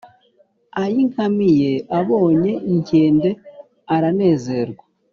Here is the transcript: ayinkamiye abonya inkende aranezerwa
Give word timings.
ayinkamiye 0.83 1.71
abonya 1.99 2.53
inkende 2.71 3.29
aranezerwa 3.95 4.83